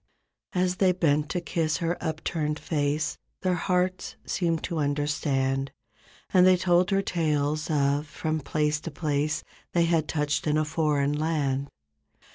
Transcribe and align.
As 0.53 0.77
they 0.77 0.93
bent 0.93 1.29
to 1.29 1.39
kiss 1.39 1.77
her 1.77 1.95
upturned 2.03 2.57
face 2.57 3.19
Their 3.43 3.53
hearts 3.53 4.15
seemed 4.25 4.63
to 4.63 4.79
understand. 4.79 5.71
And 6.33 6.43
they 6.47 6.57
told 6.57 6.89
her 6.89 7.03
tales 7.03 7.69
of 7.69 8.07
from 8.07 8.39
place 8.39 8.79
to 8.79 8.89
place 8.89 9.43
They 9.73 9.85
had 9.85 10.07
touched 10.07 10.47
in 10.47 10.57
a 10.57 10.65
foreign 10.65 11.13
land. 11.13 11.69